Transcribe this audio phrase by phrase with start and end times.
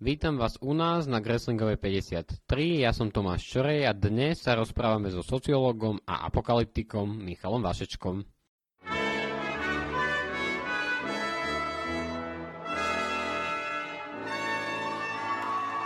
[0.00, 5.12] Vítam vás u nás na Greslingovej 53, ja som Tomáš Čorej a dnes sa rozprávame
[5.12, 8.24] so sociológom a apokalyptikom Michalom Vašečkom.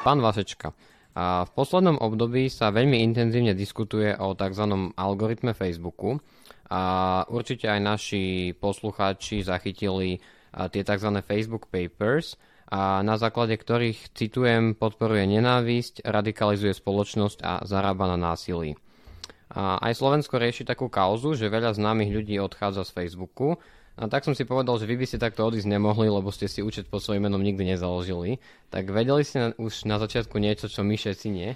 [0.07, 0.71] Pán Vašečka,
[1.19, 4.95] a v poslednom období sa veľmi intenzívne diskutuje o tzv.
[4.95, 6.23] algoritme Facebooku
[6.71, 6.83] a
[7.35, 10.23] určite aj naši poslucháči zachytili
[10.71, 11.11] tie tzv.
[11.19, 12.39] Facebook Papers–
[12.69, 18.75] a na základe ktorých, citujem, podporuje nenávisť, radikalizuje spoločnosť a zarába na násilí.
[19.55, 23.61] A aj Slovensko rieši takú kauzu, že veľa známych ľudí odchádza z Facebooku.
[23.95, 26.67] A tak som si povedal, že vy by ste takto odísť nemohli, lebo ste si
[26.67, 28.43] účet pod svojím menom nikdy nezaložili.
[28.75, 31.55] Tak vedeli ste už na začiatku niečo, čo my všetci nie?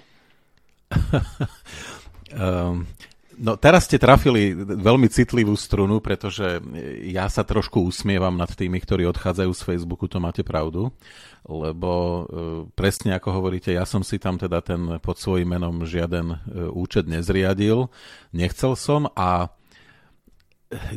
[2.39, 2.87] um,
[3.39, 6.59] No teraz ste trafili veľmi citlivú strunu, pretože
[7.07, 10.91] ja sa trošku usmievam nad tými, ktorí odchádzajú z Facebooku, to máte pravdu,
[11.47, 12.21] lebo e,
[12.75, 16.37] presne ako hovoríte, ja som si tam teda ten pod svojím menom žiaden e,
[16.67, 17.87] účet nezriadil,
[18.35, 19.55] nechcel som a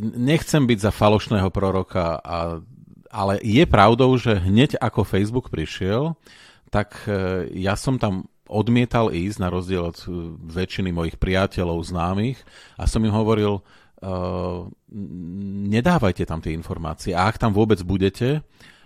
[0.03, 2.59] nechcem byť za falošného proroka, a,
[3.07, 6.19] ale je pravdou, že hneď ako Facebook prišiel,
[6.67, 12.39] tak e, ja som tam odmietal ísť na rozdiel od uh, väčšiny mojich priateľov, známych
[12.75, 14.67] a som im hovoril, uh,
[15.69, 18.43] nedávajte tam tie informácie a ak tam vôbec budete,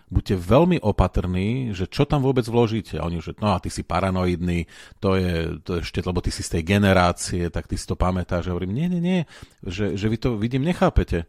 [0.07, 2.95] buďte veľmi opatrní, že čo tam vôbec vložíte.
[2.95, 4.63] A oni že, no a ty si paranoidný,
[5.03, 7.99] to je, to je ešte, lebo ty si z tej generácie, tak ty si to
[7.99, 8.47] pamätáš.
[8.47, 9.19] Ja hovorím, nie, nie, nie,
[9.67, 11.27] že, že vy to, vidím, nechápete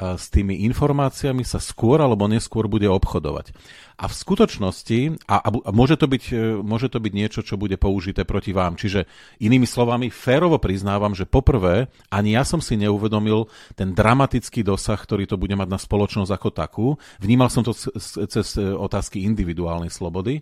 [0.00, 3.52] s tými informáciami sa skôr alebo neskôr bude obchodovať.
[4.00, 7.76] A v skutočnosti, a, a môže, to byť, e, môže to byť niečo, čo bude
[7.76, 8.80] použité proti vám.
[8.80, 9.04] Čiže
[9.44, 15.28] inými slovami, férovo priznávam, že poprvé ani ja som si neuvedomil ten dramatický dosah, ktorý
[15.28, 16.86] to bude mať na spoločnosť ako takú.
[17.20, 20.40] Vnímal som to cez otázky individuálnej slobody.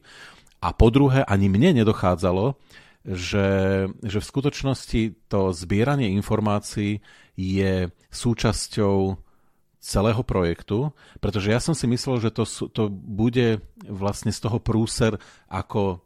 [0.63, 2.55] A po druhé, ani mne nedochádzalo,
[3.07, 3.49] že,
[4.07, 7.03] že v skutočnosti to zbieranie informácií
[7.39, 9.28] je súčasťou
[9.79, 10.91] celého projektu,
[11.23, 15.17] pretože ja som si myslel, že to, to bude vlastne z toho prúser
[15.47, 16.03] ako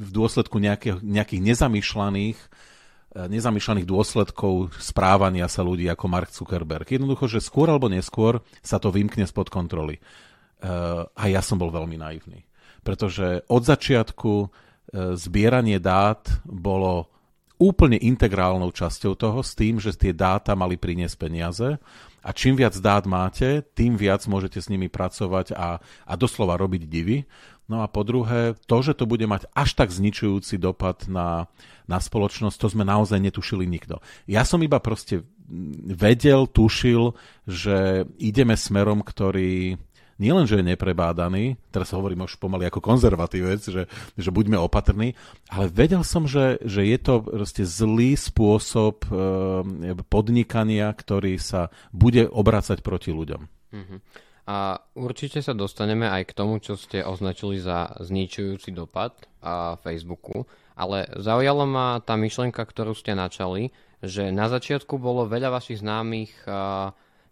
[0.00, 6.88] v dôsledku nejakých, nejakých nezamýšľaných eh, nezamýšľaných dôsledkov správania sa ľudí ako Mark Zuckerberg.
[6.88, 10.00] Jednoducho, že skôr alebo neskôr sa to vymkne spod kontroly.
[10.62, 12.48] Eh, a ja som bol veľmi naivný.
[12.80, 14.48] Pretože od začiatku eh,
[15.20, 17.12] zbieranie dát bolo
[17.62, 21.78] úplne integrálnou časťou toho s tým, že tie dáta mali priniesť peniaze
[22.22, 26.82] a čím viac dát máte, tým viac môžete s nimi pracovať a, a doslova robiť
[26.90, 27.22] divy.
[27.70, 31.46] No a po druhé, to, že to bude mať až tak zničujúci dopad na,
[31.86, 34.02] na spoločnosť, to sme naozaj netušili nikto.
[34.26, 35.22] Ja som iba proste
[35.86, 37.14] vedel, tušil,
[37.46, 39.78] že ideme smerom, ktorý
[40.22, 45.18] nielen, že je neprebádaný, teraz hovorím už pomaly ako konzervatívec, že, že buďme opatrní,
[45.50, 49.10] ale vedel som, že, že je to proste zlý spôsob e,
[50.06, 53.42] podnikania, ktorý sa bude obracať proti ľuďom.
[53.74, 53.98] Uh-huh.
[54.46, 60.46] A určite sa dostaneme aj k tomu, čo ste označili za zničujúci dopad a Facebooku,
[60.74, 63.70] ale zaujala ma tá myšlienka, ktorú ste načali,
[64.02, 66.34] že na začiatku bolo veľa vašich známych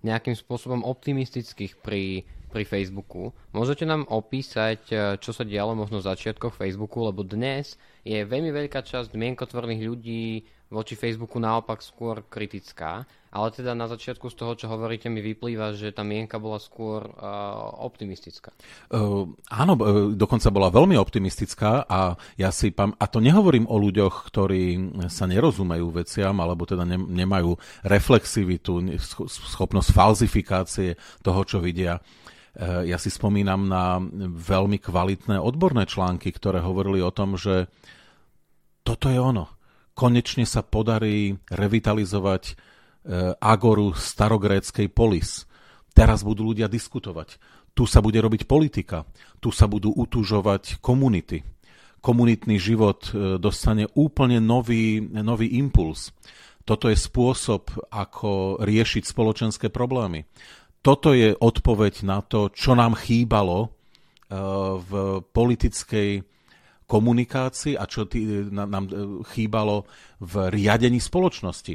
[0.06, 3.30] nejakým spôsobom optimistických pri pri Facebooku.
[3.54, 8.50] Môžete nám opísať, e, čo sa dialo možno v začiatkoch Facebooku, lebo dnes je veľmi
[8.50, 10.24] veľká časť mienkotvorných ľudí
[10.70, 13.02] voči Facebooku naopak skôr kritická,
[13.34, 17.10] ale teda na začiatku z toho, čo hovoríte, mi vyplýva, že tá mienka bola skôr
[17.10, 18.54] uh, optimistická.
[18.86, 19.74] Uh, áno,
[20.14, 25.26] dokonca bola veľmi optimistická a ja si pam- a to nehovorím o ľuďoch, ktorí sa
[25.26, 28.94] nerozumejú veciam, alebo teda ne- nemajú reflexivitu,
[29.26, 30.94] schopnosť falzifikácie
[31.26, 31.98] toho, čo vidia.
[31.98, 37.70] Eh, ja si spomínam na veľmi kvalitné odborné články, ktoré hovorili o tom, že
[38.82, 39.46] toto je ono.
[39.94, 42.54] Konečne sa podarí revitalizovať eh,
[43.36, 45.44] agoru starogréckej polis.
[45.92, 47.36] Teraz budú ľudia diskutovať.
[47.76, 49.06] Tu sa bude robiť politika.
[49.38, 51.44] Tu sa budú utužovať komunity.
[52.00, 56.10] Komunitný život eh, dostane úplne nový, nový impuls.
[56.64, 60.28] Toto je spôsob, ako riešiť spoločenské problémy
[60.80, 64.36] toto je odpoveď na to, čo nám chýbalo eh,
[64.80, 66.24] v politickej
[66.90, 68.92] komunikácii a čo tý, nám eh,
[69.36, 69.84] chýbalo
[70.24, 71.74] v riadení spoločnosti.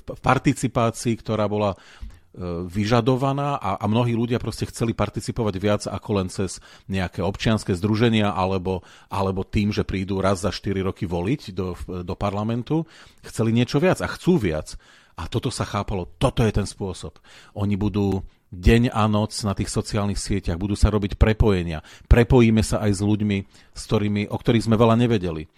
[0.00, 6.10] V participácii, ktorá bola eh, vyžadovaná a, a mnohí ľudia proste chceli participovať viac ako
[6.16, 6.56] len cez
[6.88, 8.80] nejaké občianske združenia alebo,
[9.12, 12.88] alebo tým, že prídu raz za 4 roky voliť do, do parlamentu.
[13.20, 14.80] Chceli niečo viac a chcú viac.
[15.18, 17.18] A toto sa chápalo, toto je ten spôsob.
[17.58, 21.84] Oni budú deň a noc na tých sociálnych sieťach, budú sa robiť prepojenia.
[22.08, 23.38] Prepojíme sa aj s ľuďmi,
[23.76, 25.44] s ktorými, o ktorých sme veľa nevedeli.
[25.44, 25.48] E,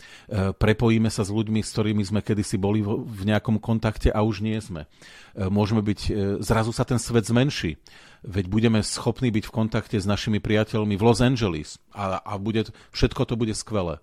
[0.51, 4.59] prepojíme sa s ľuďmi, s ktorými sme kedysi boli v nejakom kontakte a už nie
[4.59, 4.91] sme.
[5.39, 6.11] E, môžeme byť, e,
[6.43, 7.79] zrazu sa ten svet zmenší.
[8.27, 12.69] Veď budeme schopní byť v kontakte s našimi priateľmi v Los Angeles a, a bude,
[12.91, 14.03] všetko to bude skvelé.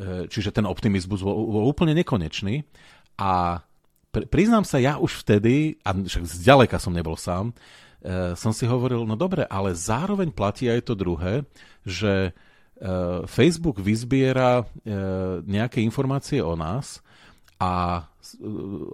[0.00, 2.64] Čiže ten optimizmus bol, bol úplne nekonečný
[3.20, 3.60] a
[4.10, 7.52] priznám sa, ja už vtedy, a však zďaleka som nebol sám,
[8.36, 11.44] som si hovoril, no dobre, ale zároveň platí aj to druhé,
[11.84, 14.66] že uh, Facebook vyzbiera uh,
[15.44, 17.04] nejaké informácie o nás
[17.60, 18.04] a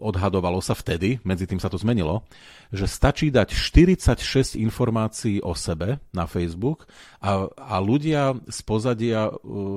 [0.03, 2.27] odhadovalo sa vtedy, medzi tým sa to zmenilo,
[2.75, 6.91] že stačí dať 46 informácií o sebe na Facebook
[7.23, 9.31] a, a ľudia z pozadia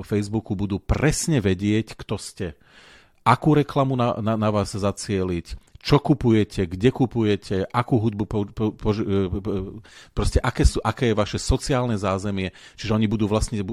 [0.06, 2.58] Facebooku budú presne vedieť, kto ste
[3.22, 8.66] akú reklamu na, na, na vás zacieliť, čo kupujete, kde kupujete, akú hudbu, po, po,
[8.76, 9.80] po, e,
[10.12, 13.64] proste aké, sú, aké je vaše sociálne zázemie, čiže oni budú vlastne,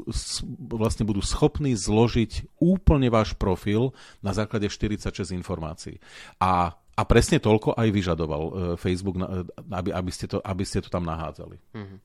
[0.70, 3.90] vlastne budú schopní zložiť úplne váš profil
[4.22, 5.98] na základe 46 informácií.
[6.38, 10.80] A a presne toľko aj vyžadoval uh, Facebook, uh, aby, aby, ste to, aby ste
[10.80, 11.60] to tam nahádzali.
[11.76, 11.98] Mm-hmm.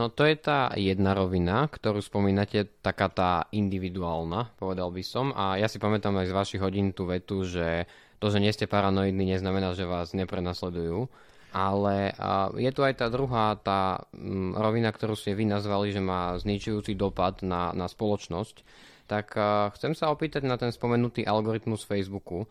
[0.00, 5.36] No to je tá jedna rovina, ktorú spomínate, taká tá individuálna, povedal by som.
[5.36, 7.84] A ja si pamätám aj z vašich hodín tú vetu, že
[8.20, 11.08] to, že nie ste paranoidní, neznamená, že vás neprenasledujú.
[11.50, 12.14] Ale
[12.54, 16.94] je tu aj tá druhá, tá um, rovina, ktorú ste vy nazvali, že má zničujúci
[16.94, 18.62] dopad na, na spoločnosť
[19.10, 19.34] tak
[19.74, 22.46] chcem sa opýtať na ten spomenutý algoritmus Facebooku.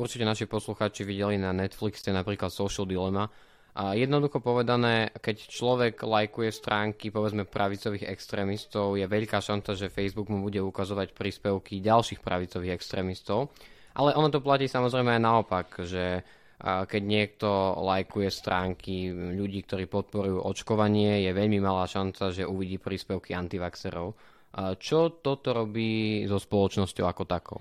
[0.00, 3.28] Určite naši posluchači videli na Netflixe napríklad Social Dilemma.
[3.76, 10.32] A jednoducho povedané, keď človek lajkuje stránky povedzme pravicových extrémistov, je veľká šanca, že Facebook
[10.32, 13.52] mu bude ukazovať príspevky ďalších pravicových extrémistov.
[13.94, 16.22] Ale ono to platí samozrejme aj naopak, že
[16.60, 17.48] keď niekto
[17.80, 24.12] lajkuje stránky ľudí, ktorí podporujú očkovanie, je veľmi malá šanca, že uvidí príspevky antivaxerov.
[24.76, 27.60] Čo toto robí so spoločnosťou ako takou?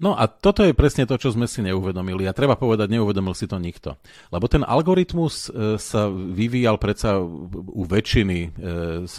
[0.00, 2.24] No a toto je presne to, čo sme si neuvedomili.
[2.24, 4.00] A treba povedať, neuvedomil si to nikto.
[4.32, 8.48] Lebo ten algoritmus e, sa vyvíjal predsa u väčšiny e,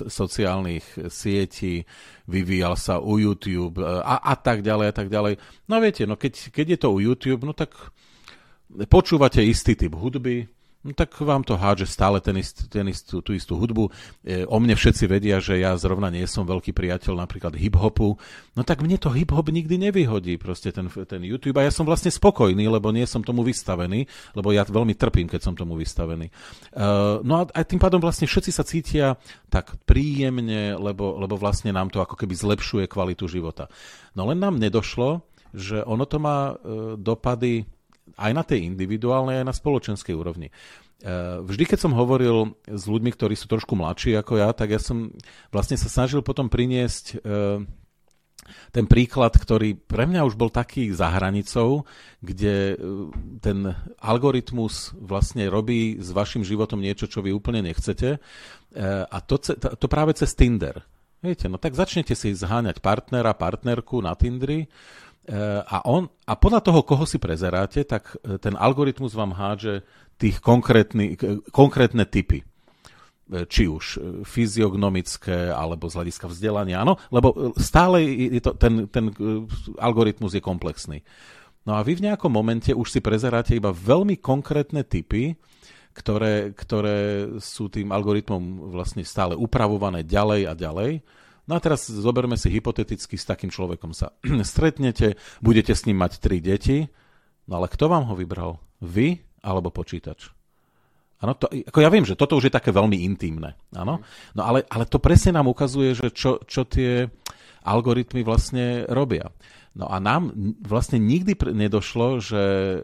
[0.09, 1.85] sociálnych sietí,
[2.25, 5.37] vyvíjal sa u YouTube e, a, a tak ďalej a tak ďalej.
[5.69, 7.77] No viete, no keď, keď je to u YouTube, no tak
[8.89, 10.49] počúvate istý typ hudby,
[10.81, 13.93] no tak vám to hádže stále ten ist, ten ist, tú, tú istú hudbu.
[14.25, 18.17] E, o mne všetci vedia, že ja zrovna nie som veľký priateľ napríklad hip-hopu.
[18.57, 21.61] No tak mne to hip-hop nikdy nevyhodí, proste ten, ten YouTube.
[21.61, 25.41] A ja som vlastne spokojný, lebo nie som tomu vystavený, lebo ja veľmi trpím, keď
[25.45, 26.27] som tomu vystavený.
[26.27, 26.33] E,
[27.21, 29.21] no a aj tým pádom vlastne všetci sa cítia
[29.53, 33.69] tak príjemne, lebo, lebo vlastne nám to ako keby zlepšuje kvalitu života.
[34.17, 36.53] No len nám nedošlo, že ono to má e,
[36.97, 37.67] dopady
[38.17, 40.49] aj na tej individuálnej, aj na spoločenskej úrovni.
[40.49, 40.53] E,
[41.41, 45.09] vždy, keď som hovoril s ľuďmi, ktorí sú trošku mladší ako ja, tak ja som
[45.49, 47.65] vlastne sa snažil potom priniesť e,
[48.69, 51.89] ten príklad, ktorý pre mňa už bol taký za hranicou,
[52.21, 52.75] kde e,
[53.41, 58.21] ten algoritmus vlastne robí s vašim životom niečo, čo vy úplne nechcete.
[59.11, 60.79] A to, to práve cez Tinder.
[61.19, 64.71] Viete, no tak začnete si zháňať partnera, partnerku na Tindri
[65.61, 69.85] a, on, a podľa toho, koho si prezeráte, tak e, ten algoritmus vám hádže
[70.17, 72.41] tých konkrétne typy.
[73.31, 73.85] Či už
[74.27, 76.83] fyziognomické, alebo z hľadiska vzdelania.
[76.83, 79.07] Áno, lebo stále je to, ten, ten
[79.79, 80.99] algoritmus je komplexný.
[81.63, 85.39] No a vy v nejakom momente už si prezeráte iba veľmi konkrétne typy,
[85.95, 90.91] ktoré, ktoré sú tým algoritmom vlastne stále upravované ďalej a ďalej.
[91.51, 94.15] No a teraz zoberme si hypoteticky, s takým človekom sa
[94.47, 96.87] stretnete, budete s ním mať tri deti,
[97.51, 98.63] no ale kto vám ho vybral?
[98.79, 100.31] Vy alebo počítač?
[101.19, 103.99] Ano, to, ako ja viem, že toto už je také veľmi intimné, áno?
[104.31, 107.11] No ale, ale to presne nám ukazuje, že čo, čo tie
[107.67, 109.29] algoritmy vlastne robia.
[109.75, 110.31] No a nám
[110.63, 112.79] vlastne nikdy nedošlo, že e,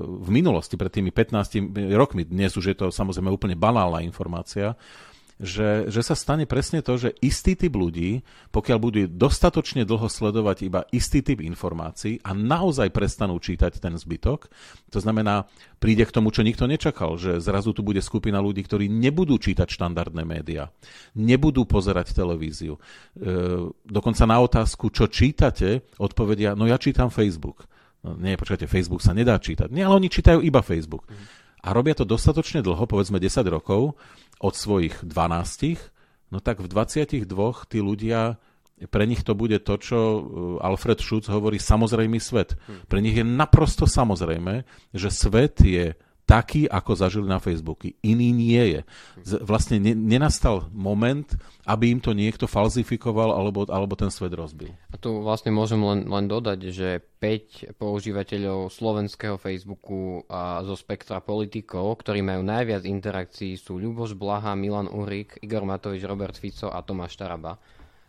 [0.00, 4.78] v minulosti, pred tými 15 rokmi, dnes už je to samozrejme úplne banálna informácia,
[5.44, 10.58] že, že sa stane presne to, že istý typ ľudí, pokiaľ budú dostatočne dlho sledovať
[10.64, 14.48] iba istý typ informácií a naozaj prestanú čítať ten zbytok,
[14.88, 15.44] to znamená,
[15.76, 19.68] príde k tomu, čo nikto nečakal, že zrazu tu bude skupina ľudí, ktorí nebudú čítať
[19.68, 20.72] štandardné médiá,
[21.12, 22.80] nebudú pozerať televíziu.
[22.80, 22.80] E,
[23.84, 27.68] dokonca na otázku, čo čítate, odpovedia, no ja čítam Facebook.
[28.00, 29.68] No, nie, počkajte, Facebook sa nedá čítať.
[29.68, 31.04] Nie, ale oni čítajú iba Facebook.
[31.08, 33.96] Mm a robia to dostatočne dlho, povedzme 10 rokov,
[34.40, 37.26] od svojich 12, no tak v 22
[37.70, 38.40] tí ľudia,
[38.90, 40.20] pre nich to bude to, čo uh,
[40.66, 42.58] Alfred Schutz hovorí samozrejmý svet.
[42.66, 42.90] Hm.
[42.90, 47.92] Pre nich je naprosto samozrejme, že svet je taký, ako zažili na Facebooku.
[48.00, 48.80] Iný nie je.
[49.44, 51.28] Vlastne ne, nenastal moment,
[51.68, 54.72] aby im to niekto falzifikoval alebo, alebo ten svet rozbil.
[54.88, 56.88] A tu vlastne môžem len, len dodať, že
[57.20, 64.56] 5 používateľov slovenského Facebooku a zo spektra politikov, ktorí majú najviac interakcií, sú Ľuboš Blaha,
[64.56, 67.60] Milan Uhrik, Igor Matovič, Robert Fico a Tomáš Taraba.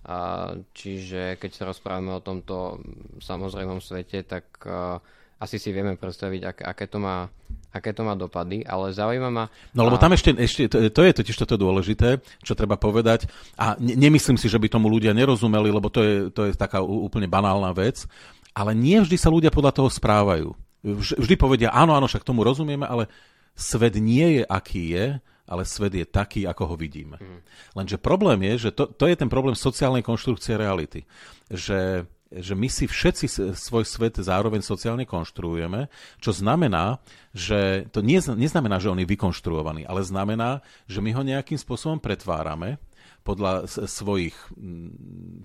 [0.05, 2.79] A, čiže keď sa rozprávame o tomto
[3.19, 5.01] samozrejmom svete, tak a,
[5.45, 7.29] asi si vieme predstaviť, ak, aké, to má,
[7.69, 9.45] aké to má dopady, ale zaujíma ma...
[9.77, 13.77] No lebo tam ešte, ešte to, to je totiž toto dôležité, čo treba povedať a
[13.77, 17.29] ne, nemyslím si, že by tomu ľudia nerozumeli, lebo to je, to je taká úplne
[17.29, 18.09] banálna vec,
[18.57, 20.49] ale nie vždy sa ľudia podľa toho správajú.
[20.97, 23.09] Vždy povedia, áno, áno, však tomu rozumieme, ale
[23.53, 25.07] svet nie je, aký je,
[25.45, 27.21] ale svet je taký, ako ho vidíme.
[27.21, 27.41] Mm.
[27.77, 31.05] Lenže problém je, že to, to je ten problém sociálnej konštrukcie reality.
[31.53, 35.87] Že že my si všetci svoj svet zároveň sociálne konštruujeme,
[36.19, 36.99] čo znamená,
[37.31, 42.81] že to neznamená, že on je vykonštruovaný, ale znamená, že my ho nejakým spôsobom pretvárame
[43.25, 44.35] podľa svojich,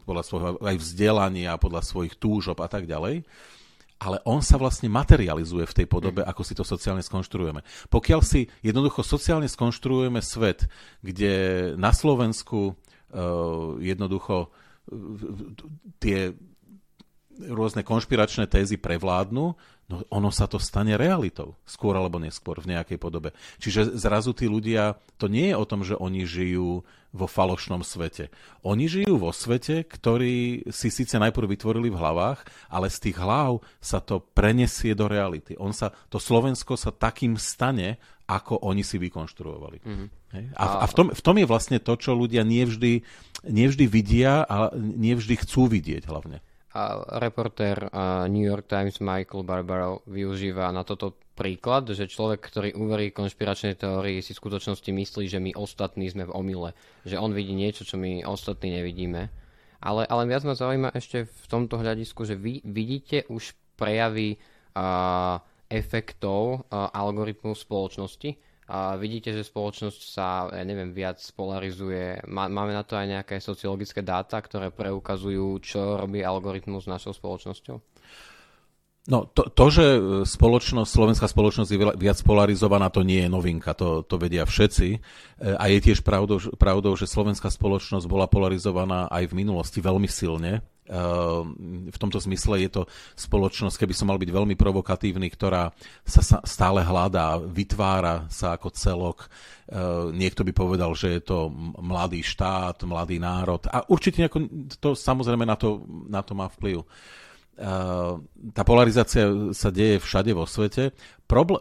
[0.05, 3.25] podľa svojho aj vzdelania, podľa svojich túžob a tak ďalej
[4.01, 7.61] ale on sa vlastne materializuje v tej podobe, ako si to sociálne skonštruujeme.
[7.93, 10.65] Pokiaľ si jednoducho sociálne skonštruujeme svet,
[11.05, 11.33] kde
[11.77, 14.51] na Slovensku uh, jednoducho uh,
[16.01, 16.33] tie
[17.49, 19.57] rôzne konšpiračné tézy prevládnu,
[19.91, 23.35] no ono sa to stane realitou, skôr alebo neskôr v nejakej podobe.
[23.59, 28.31] Čiže zrazu tí ľudia, to nie je o tom, že oni žijú vo falošnom svete.
[28.63, 33.67] Oni žijú vo svete, ktorý si síce najprv vytvorili v hlavách, ale z tých hlav
[33.83, 35.59] sa to prenesie do reality.
[35.59, 37.99] On sa, to Slovensko sa takým stane,
[38.31, 39.83] ako oni si vykonštruovali.
[39.83, 40.09] Mm-hmm.
[40.55, 43.03] A, a v, tom, v tom je vlastne to, čo ľudia nevždy,
[43.43, 46.39] nevždy vidia a nevždy chcú vidieť hlavne.
[47.19, 47.91] Reportér
[48.31, 54.23] New York Times Michael Barbaro využíva na toto príklad, že človek, ktorý uverí konšpiračnej teórii,
[54.23, 56.71] si v skutočnosti myslí, že my ostatní sme v omyle.
[57.03, 59.35] Že on vidí niečo, čo my ostatní nevidíme.
[59.81, 64.37] Ale, ale viac ma zaujíma ešte v tomto hľadisku, že vy vidíte už prejavy
[64.77, 68.50] uh, efektov uh, algoritmu spoločnosti
[68.99, 72.23] vidíte, že spoločnosť sa, ja neviem, viac polarizuje.
[72.31, 77.77] Máme na to aj nejaké sociologické dáta, ktoré preukazujú, čo robí algoritmus s našou spoločnosťou?
[79.11, 79.85] No, to, to, že
[80.29, 84.89] spoločnosť, slovenská spoločnosť je viac polarizovaná, to nie je novinka, to, to vedia všetci.
[84.93, 84.99] E,
[85.57, 90.61] a je tiež pravdou, pravdou, že slovenská spoločnosť bola polarizovaná aj v minulosti veľmi silne.
[90.91, 92.83] Ehm, v tomto zmysle je to
[93.15, 95.71] spoločnosť, keby som mal byť veľmi provokatívny, ktorá
[96.03, 99.31] sa stále hľadá, vytvára sa ako celok.
[99.71, 101.47] Ehm, niekto by povedal, že je to
[101.79, 103.63] mladý štát, mladý národ.
[103.71, 104.27] A určite
[104.83, 106.83] to samozrejme na to, na to má vplyv.
[107.61, 108.25] Ehm,
[108.57, 110.97] tá polarizácia sa deje všade vo svete.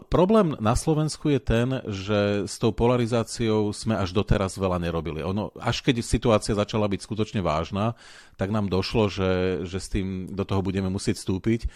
[0.08, 5.20] Problém na Slovensku je ten, že s tou polarizáciou sme až doteraz veľa nerobili.
[5.20, 8.00] Ono, až keď situácia začala byť skutočne vážna,
[8.40, 11.70] tak nám došlo, že, že s tým do toho budeme musieť vstúpiť.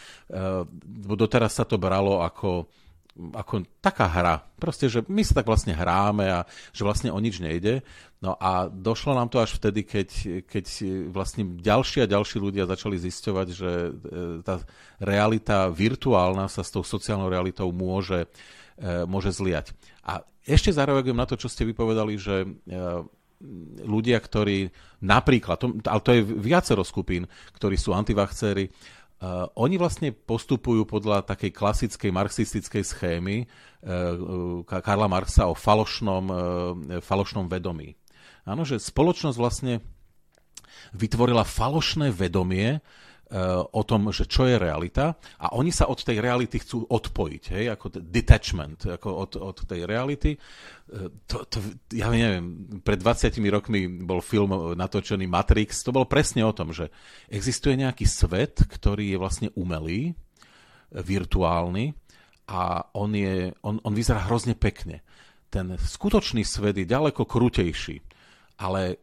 [1.07, 2.67] Doteraz sa to bralo ako
[3.15, 4.43] ako taká hra.
[4.59, 6.41] Proste, že my sa tak vlastne hráme a
[6.75, 7.87] že vlastne o nič nejde.
[8.19, 10.09] No a došlo nám to až vtedy, keď,
[10.49, 10.65] keď
[11.15, 13.91] vlastne ďalší a ďalší ľudia začali zisťovať, že e,
[14.43, 14.59] tá
[14.99, 18.27] realita virtuálna sa s tou sociálnou realitou môže,
[18.81, 19.71] e, môže zliať.
[20.03, 22.49] A ešte zareagujem na to, čo ste vypovedali, že e,
[23.85, 24.73] ľudia, ktorí
[25.05, 28.73] napríklad, ale to je viacero skupín, ktorí sú antivachcéri,
[29.25, 36.41] Uh, oni vlastne postupujú podľa takej klasickej marxistickej schémy uh, Karla Marxa o falošnom, uh,
[37.01, 37.97] falošnom vedomí.
[38.45, 39.81] Áno, že spoločnosť vlastne
[40.93, 42.85] vytvorila falošné vedomie,
[43.73, 47.65] o tom, že čo je realita a oni sa od tej reality chcú odpojiť, hej,
[47.73, 50.37] ako detachment, ako od, od tej reality.
[50.37, 50.39] E,
[51.25, 51.59] to, to,
[51.97, 56.93] ja neviem, pred 20 rokmi bol film natočený Matrix, to bol presne o tom, že
[57.33, 60.15] existuje nejaký svet, ktorý je vlastne umelý,
[60.95, 61.91] virtuálny
[62.47, 65.03] a on, je, on, on vyzerá hrozne pekne.
[65.51, 67.99] Ten skutočný svet je ďaleko krutejší,
[68.63, 69.03] ale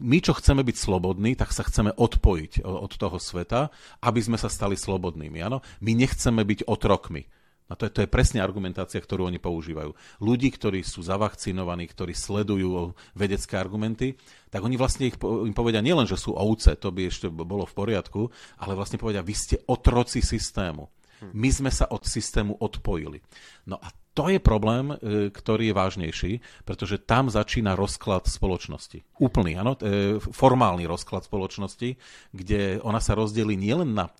[0.00, 3.68] my, čo chceme byť slobodní, tak sa chceme odpojiť od toho sveta,
[4.00, 5.44] aby sme sa stali slobodnými.
[5.44, 5.60] Áno?
[5.84, 7.28] My nechceme byť otrokmi.
[7.70, 9.96] A to je, to je presne argumentácia, ktorú oni používajú.
[10.20, 14.20] Ľudí, ktorí sú zavakcinovaní, ktorí sledujú vedecké argumenty,
[14.52, 17.72] tak oni vlastne ich, im povedia nielen, že sú ovce, to by ešte bolo v
[17.72, 18.28] poriadku,
[18.60, 20.84] ale vlastne povedia, vy ste otroci systému.
[21.32, 23.22] My sme sa od systému odpojili.
[23.70, 24.96] No a to je problém, e,
[25.32, 26.32] ktorý je vážnejší,
[26.68, 29.04] pretože tam začína rozklad spoločnosti.
[29.16, 31.96] Úplný, áno, e, formálny rozklad spoločnosti,
[32.36, 34.12] kde ona sa rozdelí nielen na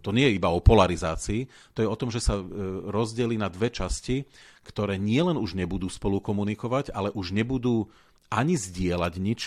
[0.00, 1.44] to nie je iba o polarizácii,
[1.76, 2.40] to je o tom, že sa
[2.88, 4.24] rozdelí na dve časti,
[4.64, 7.92] ktoré nielen už nebudú spolu komunikovať, ale už nebudú
[8.32, 9.40] ani zdieľať nič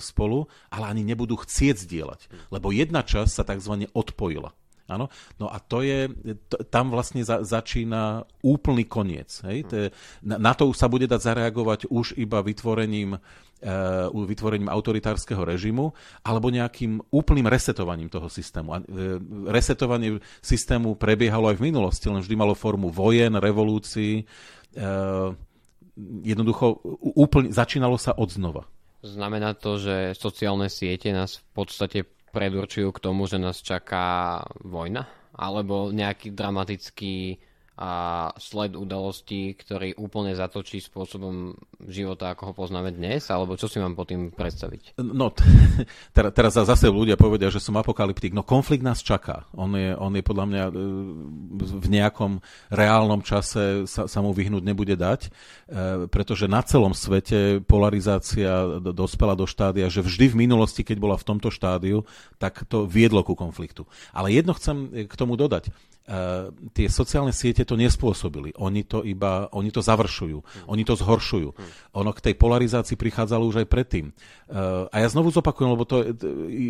[0.00, 2.20] spolu, ale ani nebudú chcieť zdieľať.
[2.52, 3.88] Lebo jedna časť sa tzv.
[3.92, 4.56] odpojila.
[4.86, 5.10] Áno?
[5.42, 6.06] No a to je,
[6.46, 9.42] to, tam vlastne za, začína úplný koniec.
[9.42, 9.58] Hej?
[9.66, 9.86] To je,
[10.22, 15.90] na, na to sa bude dať zareagovať už iba vytvorením, uh, vytvorením autoritárskeho režimu
[16.22, 18.68] alebo nejakým úplným resetovaním toho systému.
[18.74, 19.18] A, uh,
[19.50, 24.22] resetovanie systému prebiehalo aj v minulosti, len vždy malo formu vojen, revolúcií.
[24.78, 25.34] Uh,
[26.22, 26.78] jednoducho
[27.16, 28.68] úplne, začínalo sa od znova.
[29.06, 31.98] Znamená to, že sociálne siete nás v podstate
[32.36, 35.08] predurčujú k tomu, že nás čaká vojna?
[35.32, 37.40] Alebo nejaký dramatický
[37.76, 37.90] a
[38.40, 41.52] sled udalostí, ktorý úplne zatočí spôsobom
[41.84, 43.28] života, ako ho poznáme dnes?
[43.28, 44.96] Alebo čo si mám po tým predstaviť?
[44.96, 45.28] No,
[46.16, 48.32] teraz, teraz zase ľudia povedia, že som apokalyptik.
[48.32, 49.44] No konflikt nás čaká.
[49.52, 50.72] On je, on je podľa mňa e,
[51.76, 52.40] v nejakom
[52.72, 55.30] reálnom čase sa, sa mu vyhnúť nebude dať, e,
[56.08, 61.28] pretože na celom svete polarizácia dospela do štádia, že vždy v minulosti, keď bola v
[61.28, 62.08] tomto štádiu,
[62.40, 63.84] tak to viedlo ku konfliktu.
[64.16, 65.68] Ale jedno chcem k tomu dodať
[66.70, 68.54] tie sociálne siete to nespôsobili.
[68.62, 70.38] Oni to iba, oni to završujú.
[70.38, 70.66] Mm.
[70.70, 71.50] Oni to zhoršujú.
[71.50, 71.70] Mm.
[71.98, 74.14] Ono k tej polarizácii prichádzalo už aj predtým.
[74.46, 76.14] Uh, a ja znovu zopakujem, lebo to,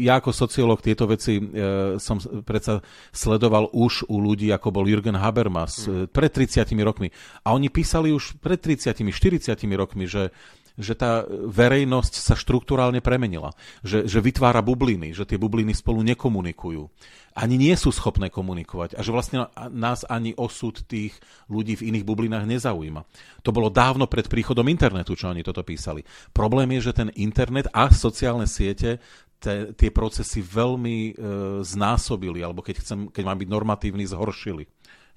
[0.01, 2.17] ja ako sociológ tieto veci uh, som
[2.49, 2.81] predsa
[3.13, 6.09] sledoval už u ľudí, ako bol Jürgen Habermas mm.
[6.17, 7.13] pred 30 rokmi.
[7.45, 10.33] A oni písali už pred 30 40 rokmi, že
[10.77, 13.57] že tá verejnosť sa štruktúrálne premenila.
[13.81, 16.89] Že, že vytvára bubliny, že tie bubliny spolu nekomunikujú.
[17.37, 18.97] Ani nie sú schopné komunikovať.
[18.97, 21.17] A že vlastne nás ani osud tých
[21.53, 23.05] ľudí v iných bublinách nezaujíma.
[23.45, 26.01] To bolo dávno pred príchodom internetu, čo oni toto písali.
[26.33, 29.01] Problém je, že ten internet a sociálne siete
[29.37, 31.15] te, tie procesy veľmi e,
[31.61, 34.65] znásobili, alebo keď, chcem, keď mám byť normatívny, zhoršili.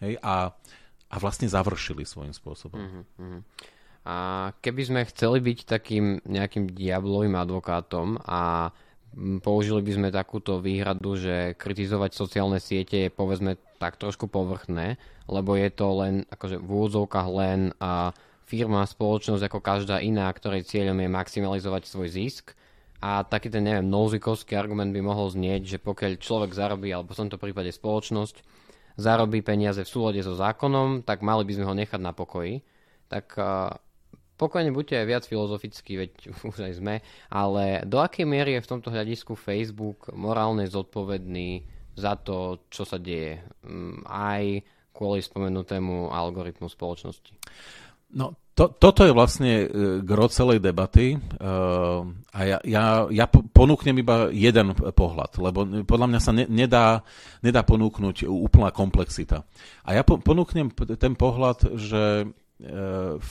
[0.04, 0.20] Hej?
[0.20, 0.52] A,
[1.08, 2.80] a vlastne završili svojím spôsobom.
[2.80, 3.42] Mm-hmm.
[4.08, 8.72] A keby sme chceli byť takým nejakým diablovým advokátom a
[9.42, 15.56] použili by sme takúto výhradu, že kritizovať sociálne siete je povedzme tak trošku povrchné, lebo
[15.58, 18.14] je to len akože v úvodzovkách len a
[18.50, 22.58] firma, spoločnosť ako každá iná, ktorej cieľom je maximalizovať svoj zisk.
[23.00, 27.20] A taký ten, neviem, nouzikovský argument by mohol znieť, že pokiaľ človek zarobí, alebo v
[27.24, 28.44] tomto prípade spoločnosť,
[29.00, 32.60] zarobí peniaze v súlade so zákonom, tak mali by sme ho nechať na pokoji.
[33.08, 33.40] Tak
[34.40, 36.12] Pokojne buďte aj viac filozofickí, veď
[36.50, 41.68] už aj sme, ale do akej miery je v tomto hľadisku Facebook morálne zodpovedný
[42.00, 44.44] za to, čo sa deje, mm, aj
[44.96, 47.36] kvôli spomenutému algoritmu spoločnosti?
[48.16, 49.68] No, to, toto je vlastne uh,
[50.02, 52.02] gro celej debaty uh,
[52.34, 57.06] a ja, ja, ja ponúknem iba jeden pohľad, lebo podľa mňa sa ne, nedá,
[57.44, 59.46] nedá ponúknuť úplná komplexita.
[59.86, 62.28] A ja po, ponúknem ten pohľad, že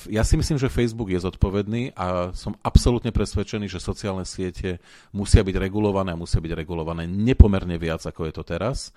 [0.09, 4.81] ja si myslím, že Facebook je zodpovedný a som absolútne presvedčený, že sociálne siete
[5.13, 8.89] musia byť regulované a musia byť regulované nepomerne viac, ako je to teraz.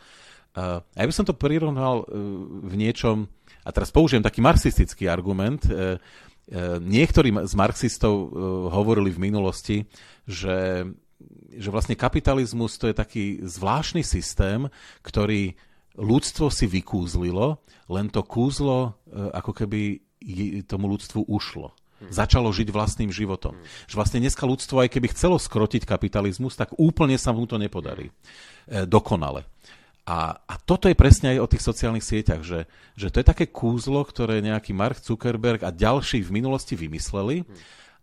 [0.56, 2.16] Eh, a ja by som to prirovnal eh,
[2.64, 3.28] v niečom,
[3.68, 5.62] a teraz použijem taký marxistický argument,
[6.82, 8.34] niektorí z marxistov
[8.74, 9.78] hovorili v minulosti,
[10.26, 10.90] že,
[11.54, 14.66] že vlastne kapitalizmus to je taký zvláštny systém,
[15.06, 15.54] ktorý
[15.94, 17.62] ľudstvo si vykúzlilo,
[17.94, 20.02] len to kúzlo ako keby
[20.66, 21.74] tomu ľudstvu ušlo.
[22.02, 22.10] Hmm.
[22.10, 23.54] Začalo žiť vlastným životom.
[23.54, 23.66] Hmm.
[23.86, 28.10] Že vlastne dneska ľudstvo, aj keby chcelo skrotiť kapitalizmus, tak úplne sa mu to nepodarí.
[28.66, 29.46] E, dokonale.
[30.02, 32.66] A, a toto je presne aj o tých sociálnych sieťach, že,
[32.98, 37.46] že to je také kúzlo, ktoré nejaký Mark Zuckerberg a ďalší v minulosti vymysleli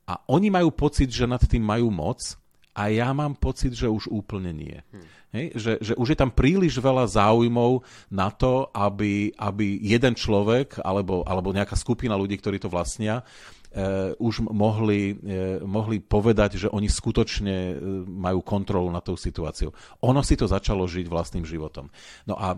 [0.07, 2.39] a oni majú pocit, že nad tým majú moc
[2.79, 4.79] a ja mám pocit, že už úplne nie.
[4.95, 5.03] Hmm.
[5.35, 5.47] Hej?
[5.59, 7.83] Že, že už je tam príliš veľa záujmov
[8.15, 14.15] na to, aby, aby jeden človek alebo, alebo nejaká skupina ľudí, ktorí to vlastnia, uh,
[14.23, 19.75] už mohli, uh, mohli povedať, že oni skutočne uh, majú kontrolu nad tou situáciou.
[20.07, 21.91] Ono si to začalo žiť vlastným životom.
[22.31, 22.55] No a,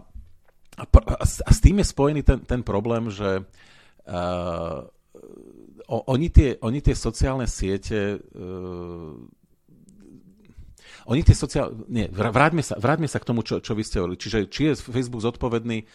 [0.76, 0.84] a,
[1.24, 4.84] a s tým je spojený ten, ten problém, že uh,
[5.90, 9.39] oni, tie, oni tie sociálne siete uh,
[11.06, 11.86] oni tie sociálne...
[11.88, 14.20] Nie, vráťme sa, vráťme sa k tomu, čo, čo vy ste hovorili.
[14.20, 15.86] Čiže či je Facebook zodpovedný?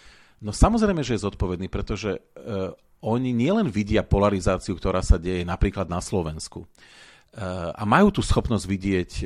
[0.41, 2.73] No samozrejme, že je zodpovedný, pretože uh,
[3.05, 8.65] oni nielen vidia polarizáciu, ktorá sa deje napríklad na Slovensku, uh, a majú tu schopnosť
[8.67, 9.25] vidieť, uh,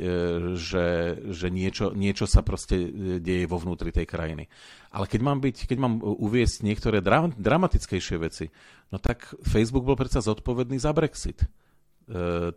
[0.54, 0.88] že,
[1.34, 2.78] že niečo, niečo sa proste
[3.18, 4.46] deje vo vnútri tej krajiny.
[4.94, 8.50] Ale keď mám, byť, keď mám uviesť niektoré dra- dramatickejšie veci,
[8.90, 11.46] no tak Facebook bol predsa zodpovedný za Brexit.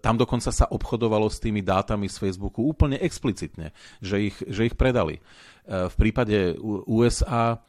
[0.01, 4.77] Tam dokonca sa obchodovalo s tými dátami z Facebooku úplne explicitne, že ich, že ich
[4.77, 5.21] predali.
[5.69, 6.57] V prípade
[6.89, 7.61] USA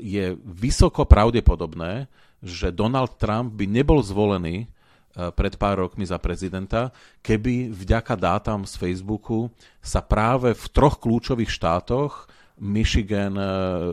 [0.00, 2.08] je vysoko pravdepodobné,
[2.40, 4.72] že Donald Trump by nebol zvolený
[5.12, 9.52] pred pár rokmi za prezidenta, keby vďaka dátam z Facebooku
[9.84, 12.30] sa práve v troch kľúčových štátoch
[12.60, 13.44] Michigan, eh,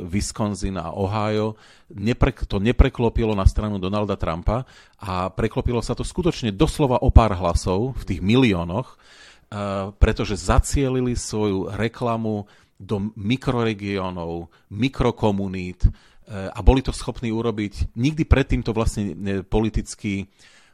[0.03, 1.56] Wisconsin a Ohio,
[1.95, 4.67] nepre, to nepreklopilo na stranu Donalda Trumpa
[4.99, 11.15] a preklopilo sa to skutočne doslova o pár hlasov v tých miliónoch, eh, pretože zacielili
[11.15, 12.45] svoju reklamu
[12.77, 17.95] do mikroregiónov, mikrokomunít eh, a boli to schopní urobiť.
[17.95, 19.15] Nikdy predtým to vlastne
[19.47, 20.27] politicky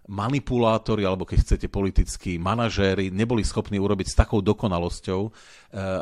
[0.03, 5.31] manipulátori, alebo keď chcete politickí manažéri, neboli schopní urobiť s takou dokonalosťou, uh,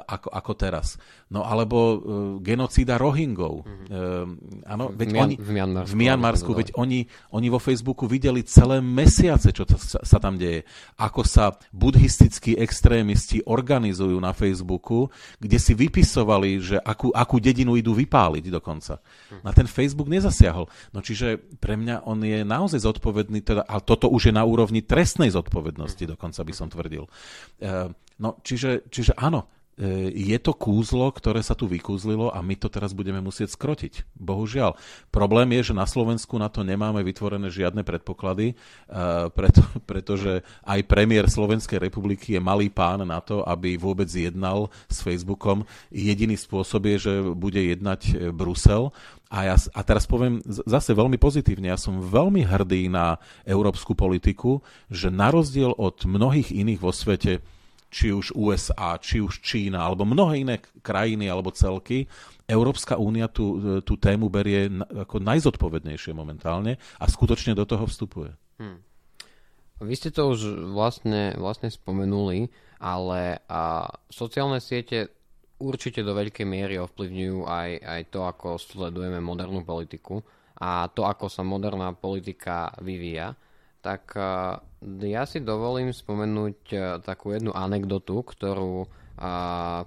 [0.01, 0.97] ako, ako teraz.
[1.29, 1.97] No alebo uh,
[2.41, 3.61] genocída Rohingov.
[3.61, 3.87] Mm-hmm.
[4.65, 5.91] Uh, veď v, oni, v Mianmarsku.
[5.93, 6.99] V Mianmarsku, veď oni,
[7.31, 10.65] oni vo Facebooku videli celé mesiace, čo to, sa, sa tam deje.
[10.97, 17.93] Ako sa buddhistickí extrémisti organizujú na Facebooku, kde si vypisovali, že akú, akú dedinu idú
[17.93, 18.97] vypáliť dokonca.
[19.29, 19.41] Mm.
[19.45, 20.65] Na ten Facebook nezasiahol.
[20.89, 24.79] No čiže pre mňa on je naozaj zodpovedný, teda, ale toto už je na úrovni
[24.79, 27.11] trestnej zodpovednosti, dokonca by som tvrdil.
[27.59, 27.91] Eh,
[28.23, 29.51] no, čiže, čiže áno,
[30.13, 34.05] je to kúzlo, ktoré sa tu vykúzlilo a my to teraz budeme musieť skrotiť.
[34.13, 34.77] Bohužiaľ.
[35.09, 38.55] Problém je, že na Slovensku na to nemáme vytvorené žiadne predpoklady, eh,
[39.31, 45.01] preto, pretože aj premiér Slovenskej republiky je malý pán na to, aby vôbec jednal s
[45.01, 45.65] Facebookom.
[45.89, 48.93] Jediný spôsob je, že bude jednať Brusel
[49.31, 53.15] a, ja, a teraz poviem zase veľmi pozitívne, ja som veľmi hrdý na
[53.47, 54.59] európsku politiku,
[54.91, 57.39] že na rozdiel od mnohých iných vo svete,
[57.91, 62.07] či už USA, či už Čína, alebo mnohé iné krajiny alebo celky,
[62.47, 68.31] Európska únia tú, tú tému berie ako najzodpovednejšie momentálne a skutočne do toho vstupuje.
[68.57, 68.79] Hmm.
[69.81, 72.47] Vy ste to už vlastne, vlastne spomenuli,
[72.79, 75.21] ale a sociálne siete
[75.61, 80.21] určite do veľkej miery ovplyvňujú aj, aj to, ako sledujeme modernú politiku
[80.61, 83.33] a to, ako sa moderná politika vyvíja,
[83.81, 84.61] tak uh,
[85.01, 88.89] ja si dovolím spomenúť uh, takú jednu anekdotu, ktorú uh,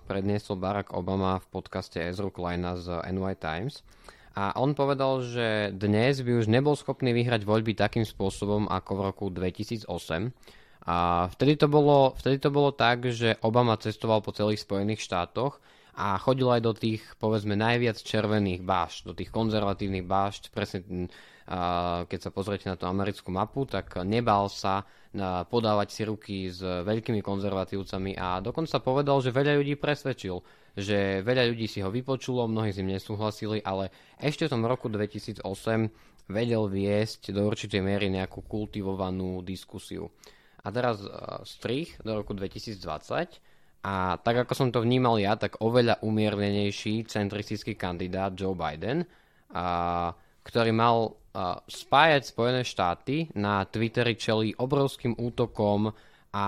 [0.04, 3.87] predniesol Barack Obama v podcaste Ezra Kleina z NY Times.
[4.35, 9.04] A on povedal, že dnes by už nebol schopný vyhrať voľby takým spôsobom ako v
[9.07, 9.87] roku 2008,
[10.85, 15.57] a vtedy to, bolo, vtedy to bolo tak, že Obama cestoval po celých Spojených štátoch
[15.96, 21.09] a chodil aj do tých, povedzme, najviac červených bášť, do tých konzervatívnych bášť, presne
[22.09, 24.88] keď sa pozriete na tú americkú mapu, tak nebal sa
[25.46, 30.40] podávať si ruky s veľkými konzervatívcami a dokonca povedal, že veľa ľudí presvedčil,
[30.74, 34.88] že veľa ľudí si ho vypočulo, mnohí s ním nesúhlasili, ale ešte v tom roku
[34.90, 35.44] 2008
[36.33, 40.09] vedel viesť do určitej miery nejakú kultivovanú diskusiu.
[40.64, 42.80] A teraz uh, strich do roku 2020
[43.85, 49.04] a tak ako som to vnímal ja, tak oveľa umiernenejší centristický kandidát Joe Biden,
[49.52, 50.09] a,
[50.44, 51.16] ktorý mal
[51.66, 55.96] spájať Spojené štáty na Twitteri čeli obrovským útokom a,
[56.30, 56.46] a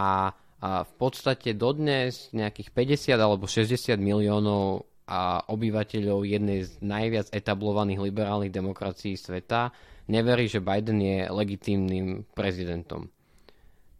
[0.63, 8.55] v podstate dodnes nejakých 50 alebo 60 miliónov a obyvateľov jednej z najviac etablovaných liberálnych
[8.55, 9.71] demokracií sveta
[10.11, 13.11] neverí, že Biden je legitímnym prezidentom.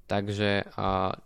[0.07, 0.71] Takže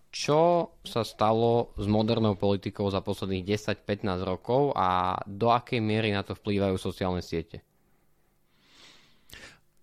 [0.08, 0.40] čo
[0.88, 6.32] sa stalo s modernou politikou za posledných 10-15 rokov a do akej miery na to
[6.32, 7.60] vplývajú sociálne siete?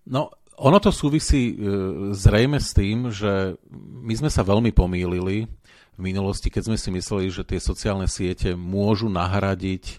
[0.08, 1.56] No, ono to súvisí e,
[2.16, 3.54] zrejme s tým, že
[4.02, 5.46] my sme sa veľmi pomýlili
[5.94, 9.94] v minulosti, keď sme si mysleli, že tie sociálne siete môžu nahradiť e,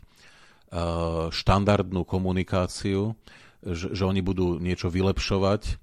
[1.31, 3.15] štandardnú komunikáciu,
[3.63, 5.73] že, že oni budú niečo vylepšovať e,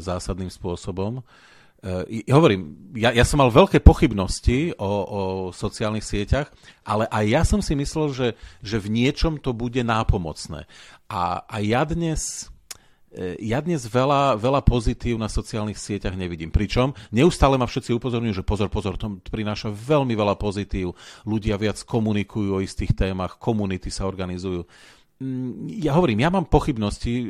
[0.00, 1.20] zásadným spôsobom.
[1.86, 2.02] Uh,
[2.32, 5.20] hovorím, ja, ja som mal veľké pochybnosti o, o
[5.52, 6.48] sociálnych sieťach,
[6.82, 8.28] ale aj ja som si myslel, že,
[8.64, 10.64] že v niečom to bude nápomocné.
[11.06, 12.48] A, a ja dnes,
[13.40, 16.52] ja dnes veľa, veľa pozitív na sociálnych sieťach nevidím.
[16.52, 20.92] Pričom neustále ma všetci upozorňujú, že pozor, pozor, to prináša veľmi veľa pozitív.
[21.24, 24.68] Ľudia viac komunikujú o istých témach, komunity sa organizujú.
[25.16, 27.26] Mm, ja hovorím, ja mám pochybnosti, e,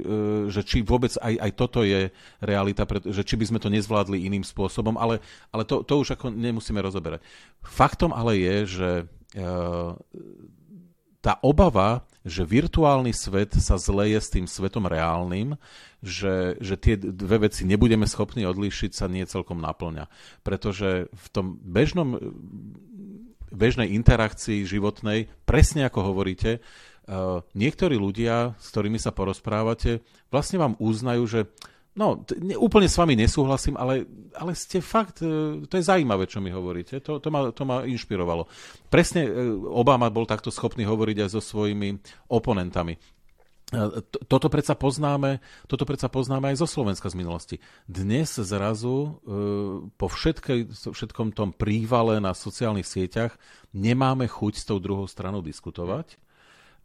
[0.50, 2.10] že či vôbec aj, aj toto je
[2.42, 5.22] realita, že či by sme to nezvládli iným spôsobom, ale,
[5.54, 7.22] ale to, to už ako nemusíme rozoberať.
[7.62, 8.90] Faktom ale je, že
[9.38, 9.44] e,
[11.26, 15.58] tá obava, že virtuálny svet sa zleje s tým svetom reálnym,
[15.98, 20.06] že, že tie dve veci nebudeme schopní odlíšiť, sa nie celkom naplňa.
[20.46, 22.14] Pretože v tom bežnom,
[23.50, 26.62] bežnej interakcii životnej, presne ako hovoríte,
[27.58, 31.40] niektorí ľudia, s ktorými sa porozprávate, vlastne vám uznajú, že
[31.96, 34.04] No, t- ne, úplne s vami nesúhlasím, ale,
[34.36, 37.00] ale ste fakt, e, to je zaujímavé, čo mi hovoríte.
[37.00, 38.44] To, to, ma, to ma inšpirovalo.
[38.92, 39.32] Presne e,
[39.72, 41.96] Obama bol takto schopný hovoriť aj so svojimi
[42.28, 43.00] oponentami.
[43.00, 43.00] E,
[44.28, 47.56] toto predsa poznáme, toto predsa poznáme aj zo Slovenska z minulosti.
[47.88, 49.16] Dnes zrazu
[49.96, 53.40] po všetkej, všetkom tom prívale na sociálnych sieťach
[53.72, 56.20] nemáme chuť s tou druhou stranou diskutovať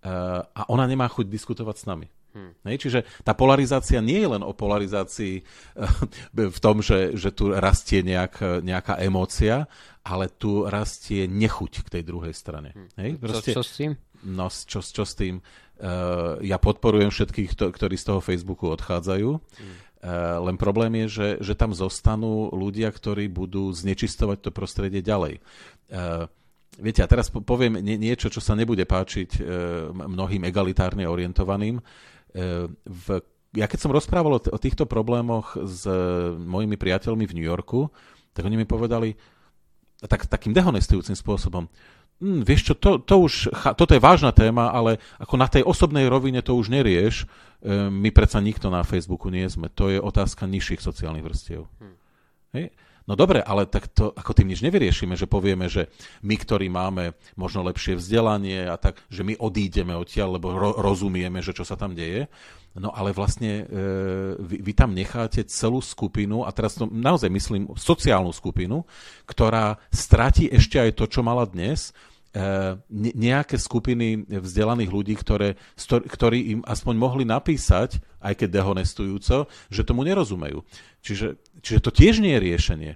[0.02, 2.08] a ona nemá chuť diskutovať s nami.
[2.32, 2.56] Hmm.
[2.64, 7.52] Hej, čiže tá polarizácia nie je len o polarizácii eh, v tom, že, že tu
[7.52, 9.68] rastie nejak, nejaká emócia,
[10.02, 12.74] ale tu rastie nechuť k tej druhej strane.
[12.74, 12.90] Hmm.
[12.98, 13.92] Hej, proste, čo, čo s tým?
[14.26, 15.42] No, čo, čo s tým?
[15.82, 19.30] Uh, ja podporujem všetkých, to, ktorí z toho Facebooku odchádzajú.
[19.34, 19.76] Hmm.
[20.02, 25.42] Uh, len problém je, že, že tam zostanú ľudia, ktorí budú znečistovať to prostredie ďalej.
[25.90, 26.30] Uh,
[26.80, 29.44] Viete, a teraz poviem niečo, čo sa nebude páčiť
[29.92, 31.84] mnohým egalitárne orientovaným.
[32.86, 33.06] V,
[33.52, 35.94] ja keď som rozprával o, t- o týchto problémoch s e,
[36.40, 37.92] mojimi priateľmi v New Yorku,
[38.32, 39.12] tak oni mi povedali
[40.08, 41.68] tak, takým dehonestujúcim spôsobom,
[42.24, 46.08] hm, vieš čo, to, to už, toto je vážna téma, ale ako na tej osobnej
[46.08, 47.28] rovine to už nerieš,
[47.62, 51.68] e, my predsa nikto na Facebooku nie sme, to je otázka nižších sociálnych vrstiev.
[51.84, 52.00] Hmm.
[52.56, 52.72] Hej?
[53.10, 55.90] No dobre, ale tak to ako tým nič nevyriešime, že povieme, že
[56.22, 61.42] my, ktorí máme možno lepšie vzdelanie a tak, že my odídeme odtiaľ, lebo ro- rozumieme,
[61.42, 62.30] že čo sa tam deje.
[62.72, 63.84] No ale vlastne e,
[64.40, 68.88] vy, vy tam necháte celú skupinu, a teraz to naozaj myslím sociálnu skupinu,
[69.28, 71.92] ktorá stratí ešte aj to, čo mala dnes,
[72.96, 80.08] nejaké skupiny vzdelaných ľudí, ktoré, ktorí im aspoň mohli napísať, aj keď dehonestujúco, že tomu
[80.08, 80.64] nerozumejú.
[81.04, 82.92] Čiže, čiže to tiež nie je riešenie.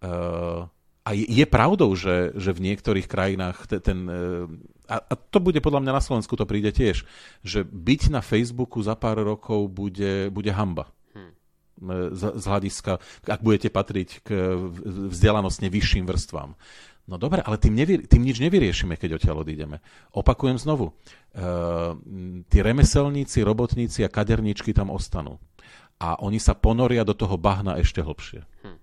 [0.00, 0.64] Uh,
[1.04, 3.80] a je, je pravdou, že, že v niektorých krajinách ten...
[3.84, 4.48] ten uh,
[4.88, 7.04] a, a to bude podľa mňa na Slovensku, to príde tiež,
[7.44, 10.88] že byť na Facebooku za pár rokov bude, bude hamba.
[11.12, 11.36] Hmm.
[12.16, 12.96] Z, z hľadiska,
[13.28, 14.56] ak budete patriť k
[15.12, 16.56] vzdelanostne vyšším vrstvám.
[17.10, 19.82] No dobre, ale tým, nevy, tým nič nevyriešime, keď odtiaľ odídeme.
[20.14, 20.94] Opakujem znovu.
[21.34, 21.98] Uh,
[22.46, 25.42] tí remeselníci, robotníci a kaderníčky tam ostanú
[26.00, 28.40] a oni sa ponoria do toho bahna ešte hlbšie.
[28.64, 28.78] Hm.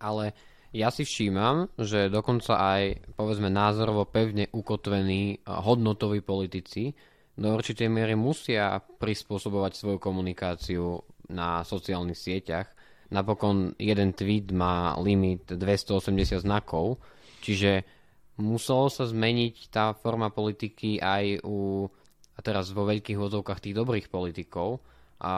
[0.00, 0.24] Ale
[0.72, 6.96] ja si všímam, že dokonca aj, povedzme, názorovo pevne ukotvení hodnotoví politici
[7.38, 12.72] do určitej miery musia prispôsobovať svoju komunikáciu na sociálnych sieťach.
[13.08, 17.00] Napokon jeden tweet má limit 280 znakov,
[17.40, 17.88] čiže
[18.36, 21.88] muselo sa zmeniť tá forma politiky aj u,
[22.36, 24.84] a teraz vo veľkých vozovkách tých dobrých politikov,
[25.18, 25.34] a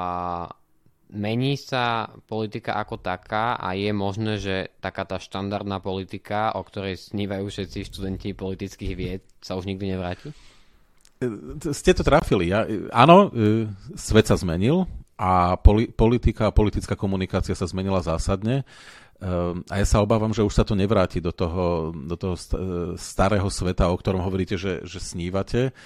[1.10, 7.00] mení sa politika ako taká a je možné, že taká tá štandardná politika, o ktorej
[7.00, 10.28] snívajú všetci študenti politických vied, sa už nikdy nevráti?
[11.20, 11.26] E,
[11.72, 12.52] ste to trafili.
[12.52, 14.84] Ja, áno, e, svet sa zmenil
[15.20, 18.64] a poli, politika a politická komunikácia sa zmenila zásadne.
[18.64, 18.64] E,
[19.68, 22.40] a ja sa obávam, že už sa to nevráti do toho, do toho
[22.96, 25.76] starého sveta, o ktorom hovoríte, že, že snívate.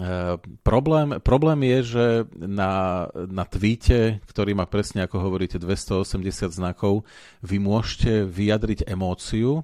[0.00, 2.06] Uh, problém, problém je, že
[2.40, 7.04] na, na tweete, ktorý má presne, ako hovoríte, 280 znakov,
[7.44, 9.60] vy môžete vyjadriť emóciu,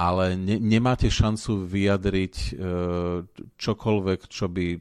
[0.00, 2.50] ale ne, nemáte šancu vyjadriť e,
[3.60, 4.80] čokoľvek, čo by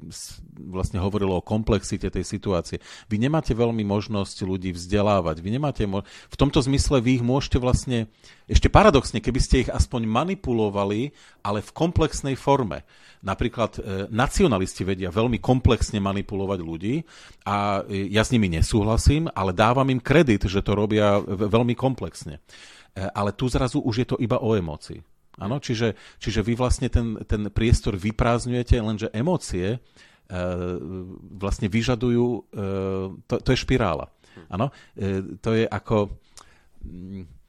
[0.72, 2.80] vlastne hovorilo o komplexite tej situácie.
[3.12, 5.44] Vy nemáte veľmi možnosť ľudí vzdelávať.
[5.44, 8.08] Vy nemáte mo- v tomto zmysle vy ich môžete vlastne,
[8.48, 11.12] ešte paradoxne, keby ste ich aspoň manipulovali,
[11.44, 12.88] ale v komplexnej forme.
[13.20, 17.04] Napríklad e, nacionalisti vedia veľmi komplexne manipulovať ľudí
[17.44, 22.40] a e, ja s nimi nesúhlasím, ale dávam im kredit, že to robia veľmi komplexne.
[23.00, 25.00] E, ale tu zrazu už je to iba o emócii.
[25.40, 29.80] Áno, čiže, čiže vy vlastne ten, ten priestor vyprázdňujete, lenže emócie
[30.28, 30.38] e,
[31.40, 32.40] vlastne vyžadujú, e,
[33.24, 34.12] to, to je špirála.
[34.48, 34.72] Áno,
[35.44, 36.16] to je ako
[36.80, 37.40] mm,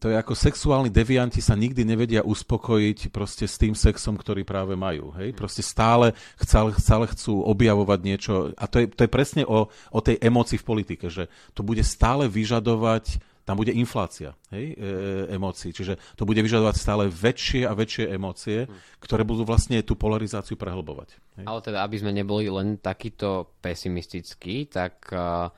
[0.00, 4.72] to je ako sexuálni devianti sa nikdy nevedia uspokojiť proste s tým sexom, ktorý práve
[4.72, 5.12] majú.
[5.20, 5.36] Hej?
[5.36, 10.00] Proste stále, stále, stále chcú objavovať niečo a to je, to je presne o, o
[10.00, 15.74] tej emócii v politike, že to bude stále vyžadovať tam bude inflácia hej, e, emócií.
[15.74, 18.70] Čiže to bude vyžadovať stále väčšie a väčšie emócie,
[19.02, 21.18] ktoré budú vlastne tú polarizáciu prehlbovať.
[21.42, 21.44] Hej.
[21.50, 25.50] Ale teda, aby sme neboli len takýto pesimistickí, tak uh,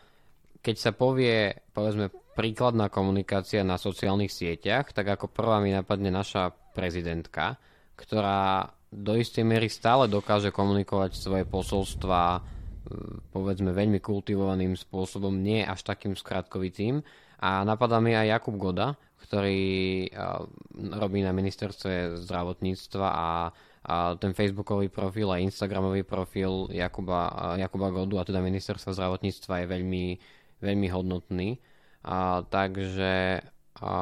[0.65, 6.51] keď sa povie, povedzme, príkladná komunikácia na sociálnych sieťach, tak ako prvá mi napadne naša
[6.73, 7.61] prezidentka,
[7.95, 12.55] ktorá do istej miery stále dokáže komunikovať svoje posolstva
[13.33, 17.01] povedzme veľmi kultivovaným spôsobom, nie až takým skratkovitým,
[17.41, 18.95] a napadá mi aj Jakub Goda,
[19.25, 20.07] ktorý
[20.95, 23.51] robí na ministerstve zdravotníctva a,
[23.89, 29.67] a ten facebookový profil a instagramový profil Jakuba, Jakuba Godu a teda ministerstva zdravotníctva je
[29.67, 30.05] veľmi
[30.65, 31.61] veľmi hodnotný.
[32.05, 33.45] A, takže
[33.81, 33.93] a,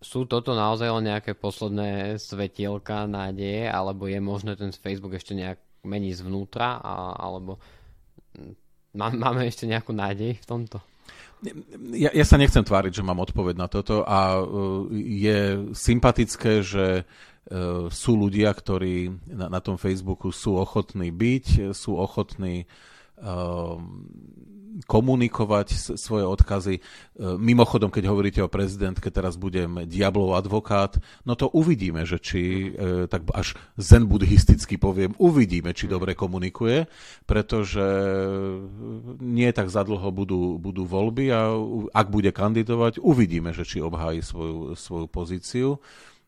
[0.00, 5.60] sú toto naozaj len nejaké posledné svetielka nádeje, alebo je možné ten Facebook ešte nejak
[5.84, 7.60] meniť zvnútra, a, alebo
[8.96, 10.80] máme ešte nejakú nádej v tomto?
[11.94, 17.02] Ja, ja sa nechcem tváriť, že mám odpoveď na toto a uh, je sympatické, že
[17.02, 22.66] uh, sú ľudia, ktorí na, na tom Facebooku sú ochotní byť, sú ochotní
[24.84, 26.74] komunikovať svoje odkazy.
[26.76, 26.80] E,
[27.40, 33.08] mimochodom, keď hovoríte o prezidentke, teraz budem diablov advokát, no to uvidíme, že či, e,
[33.08, 36.84] tak až zen buddhisticky poviem, uvidíme, či dobre komunikuje,
[37.24, 37.84] pretože
[39.24, 41.56] nie tak zadlho budú, budú voľby a
[41.96, 45.80] ak bude kandidovať, uvidíme, že či obhájí svoju, svoju pozíciu.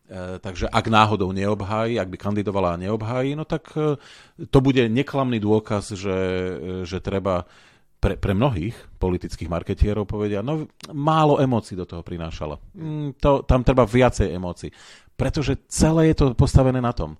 [0.09, 3.69] E, takže ak náhodou neobhájí, ak by kandidovala a neobhájí, no tak
[4.49, 6.17] to bude neklamný dôkaz, že,
[6.83, 7.45] že treba
[7.99, 12.57] pre, pre mnohých politických marketierov povedia, no málo emócií do toho prinášala.
[12.73, 14.71] Mm, to, tam treba viacej emócií.
[15.19, 17.19] Pretože celé je to postavené na tom.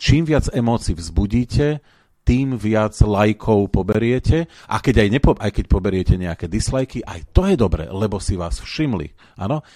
[0.00, 1.84] Čím viac emócií vzbudíte,
[2.22, 7.50] tým viac lajkov poberiete a keď aj, nepo, aj keď poberiete nejaké dislajky, aj to
[7.50, 9.10] je dobre, lebo si vás všimli.
[9.38, 9.66] Áno?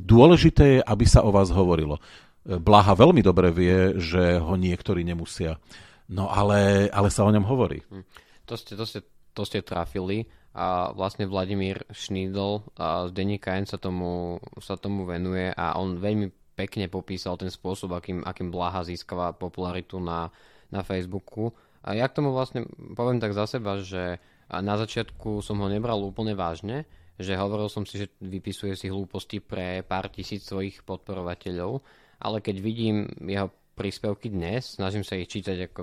[0.00, 1.96] Dôležité je, aby sa o vás hovorilo.
[2.46, 5.56] Blaha veľmi dobre vie, že ho niektorí nemusia.
[6.06, 7.82] No ale, ale sa o ňom hovorí.
[7.90, 8.04] Hm.
[8.46, 9.00] To ste, to ste
[9.36, 10.24] to ste trafili
[10.56, 16.32] a vlastne Vladimír Šnídl z denníka N sa tomu, sa tomu venuje a on veľmi
[16.56, 20.32] pekne popísal ten spôsob, akým, akým Blaha získava popularitu na,
[20.72, 21.52] na Facebooku.
[21.86, 22.66] A ja k tomu vlastne
[22.98, 24.18] poviem tak za seba, že
[24.50, 29.40] na začiatku som ho nebral úplne vážne, že hovoril som si, že vypisuje si hlúposti
[29.40, 31.80] pre pár tisíc svojich podporovateľov,
[32.20, 35.80] ale keď vidím jeho príspevky dnes, snažím sa ich čítať ako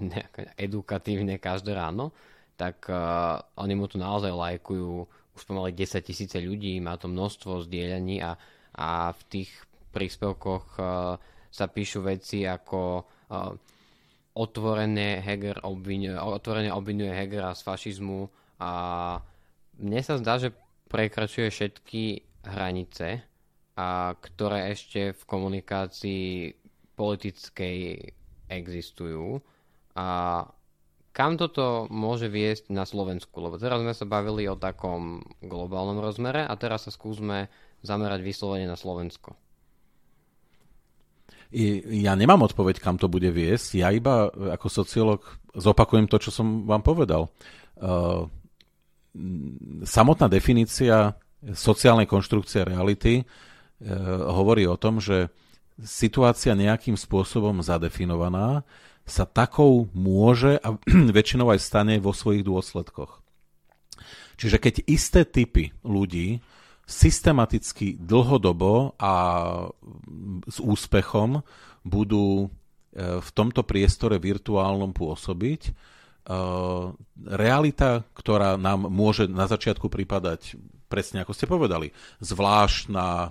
[0.66, 2.12] edukatívne každé ráno,
[2.56, 4.92] tak uh, oni mu tu naozaj lajkujú
[5.32, 8.36] už pomaly 10 tisíce ľudí, má to množstvo zdieľaní a,
[8.76, 9.50] a v tých
[9.90, 11.16] príspevkoch uh,
[11.48, 13.56] sa píšu veci ako uh,
[14.32, 18.28] otvorene Heger obvinuje, otvorene obvinuje Hegera z fašizmu
[18.60, 18.70] a
[19.76, 20.56] mne sa zdá, že
[20.88, 22.02] prekračuje všetky
[22.44, 23.24] hranice,
[23.72, 26.52] a ktoré ešte v komunikácii
[26.92, 28.04] politickej
[28.52, 29.40] existujú.
[29.96, 30.06] A
[31.16, 33.32] kam toto môže viesť na Slovensku?
[33.40, 37.48] Lebo teraz sme sa bavili o takom globálnom rozmere a teraz sa skúsme
[37.80, 39.32] zamerať vyslovene na Slovensko.
[41.92, 43.76] Ja nemám odpoveď, kam to bude viesť.
[43.76, 45.20] Ja iba ako sociológ
[45.52, 47.28] zopakujem to, čo som vám povedal.
[47.76, 48.28] Uh,
[49.84, 51.12] samotná definícia
[51.52, 53.26] sociálnej konštrukcie reality uh,
[54.32, 55.28] hovorí o tom, že
[55.84, 58.64] situácia nejakým spôsobom zadefinovaná
[59.04, 60.78] sa takou môže a
[61.16, 63.20] väčšinou aj stane vo svojich dôsledkoch.
[64.40, 66.40] Čiže keď isté typy ľudí
[66.86, 69.14] systematicky dlhodobo a
[70.46, 71.40] s úspechom
[71.86, 72.48] budú e,
[73.22, 75.72] v tomto priestore virtuálnom pôsobiť, e,
[77.32, 80.58] realita, ktorá nám môže na začiatku pripadať
[80.92, 81.88] presne ako ste povedali,
[82.20, 83.28] zvláštna, e,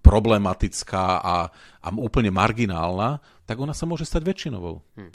[0.00, 1.36] problematická a,
[1.82, 4.80] a úplne marginálna, tak ona sa môže stať väčšinovou.
[4.80, 5.00] Hm.
[5.00, 5.08] E,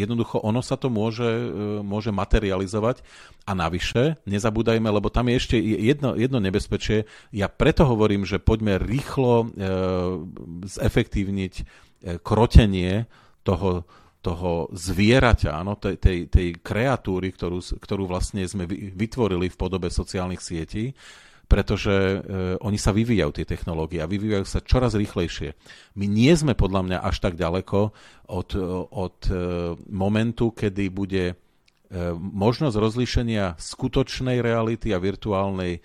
[0.00, 1.48] jednoducho ono sa to môže, e,
[1.84, 3.04] môže materializovať
[3.44, 7.04] a navyše, nezabúdajme, lebo tam je ešte jedno, jedno nebezpečie,
[7.36, 9.46] ja preto hovorím, že poďme rýchlo e,
[10.64, 11.64] zefektívniť e,
[12.24, 13.04] krotenie
[13.44, 13.84] toho,
[14.24, 20.42] toho zvieraťa, áno, tej, tej, tej kreatúry, ktorú, ktorú vlastne sme vytvorili v podobe sociálnych
[20.42, 20.96] sietí,
[21.46, 22.18] pretože e,
[22.58, 25.54] oni sa vyvíjajú, tie technológie, a vyvíjajú sa čoraz rýchlejšie.
[25.94, 27.94] My nie sme podľa mňa až tak ďaleko
[28.30, 28.50] od,
[28.90, 29.34] od e,
[29.86, 31.34] momentu, kedy bude e,
[32.18, 35.78] možnosť rozlíšenia skutočnej reality a virtuálnej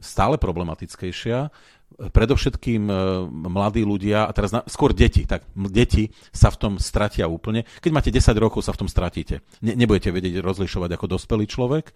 [0.00, 1.54] stále problematickejšia
[1.94, 2.94] predovšetkým e,
[3.30, 7.62] mladí ľudia, a teraz na, skôr deti, tak deti sa v tom stratia úplne.
[7.78, 9.46] Keď máte 10 rokov, sa v tom stratíte.
[9.62, 11.84] Ne, nebudete vedieť rozlišovať ako dospelý človek.
[11.90, 11.92] E,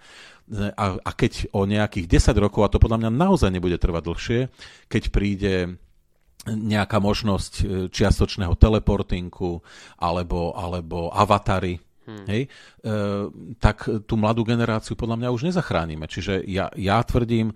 [0.70, 4.40] a, a keď o nejakých 10 rokov, a to podľa mňa naozaj nebude trvať dlhšie,
[4.86, 5.54] keď príde
[6.46, 9.60] nejaká možnosť e, čiastočného teleportinku
[9.98, 12.24] alebo, alebo avatary, Hmm.
[12.24, 12.98] Hej, e,
[13.60, 16.08] tak tú mladú generáciu podľa mňa už nezachránime.
[16.08, 17.54] Čiže ja, ja tvrdím, e,